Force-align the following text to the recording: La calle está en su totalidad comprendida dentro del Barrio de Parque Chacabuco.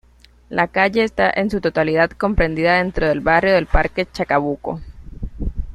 La 0.49 0.67
calle 0.67 1.03
está 1.03 1.29
en 1.29 1.51
su 1.51 1.61
totalidad 1.61 2.09
comprendida 2.09 2.77
dentro 2.77 3.07
del 3.07 3.19
Barrio 3.19 3.53
de 3.53 3.67
Parque 3.67 4.07
Chacabuco. 4.11 4.81